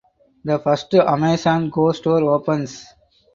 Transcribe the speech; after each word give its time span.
The 0.43 0.57
first 0.57 0.95
Amazon 0.95 1.69
Go 1.69 1.91
store 1.91 2.21
opens. 2.23 2.85